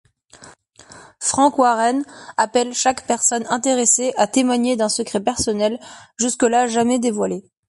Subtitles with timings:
[1.19, 2.03] Frank Warren
[2.35, 5.79] appelle chaque personne intéressée à témoigner d'un secret personnel
[6.17, 7.43] jusque-là jamais dévoilé.